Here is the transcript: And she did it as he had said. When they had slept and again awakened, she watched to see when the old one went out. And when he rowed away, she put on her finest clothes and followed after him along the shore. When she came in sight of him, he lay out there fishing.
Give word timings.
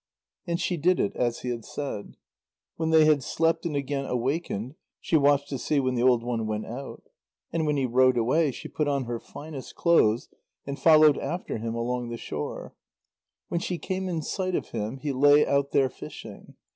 And 0.47 0.59
she 0.59 0.77
did 0.77 0.99
it 0.99 1.15
as 1.15 1.41
he 1.41 1.49
had 1.49 1.63
said. 1.63 2.17
When 2.75 2.89
they 2.89 3.05
had 3.05 3.21
slept 3.21 3.67
and 3.67 3.75
again 3.75 4.05
awakened, 4.07 4.73
she 4.99 5.15
watched 5.15 5.47
to 5.49 5.59
see 5.59 5.79
when 5.79 5.93
the 5.93 6.01
old 6.01 6.23
one 6.23 6.47
went 6.47 6.65
out. 6.65 7.03
And 7.53 7.67
when 7.67 7.77
he 7.77 7.85
rowed 7.85 8.17
away, 8.17 8.49
she 8.49 8.67
put 8.67 8.87
on 8.87 9.03
her 9.03 9.19
finest 9.19 9.75
clothes 9.75 10.27
and 10.65 10.79
followed 10.79 11.19
after 11.19 11.59
him 11.59 11.75
along 11.75 12.09
the 12.09 12.17
shore. 12.17 12.73
When 13.49 13.59
she 13.59 13.77
came 13.77 14.09
in 14.09 14.23
sight 14.23 14.55
of 14.55 14.69
him, 14.69 14.97
he 14.97 15.11
lay 15.13 15.45
out 15.45 15.69
there 15.69 15.87
fishing. 15.91 16.55